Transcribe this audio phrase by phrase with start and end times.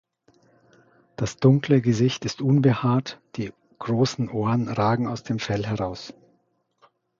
[1.15, 6.11] Das dunkle Gesicht ist unbehaart, die großen Ohren ragen aus dem Fell heraus.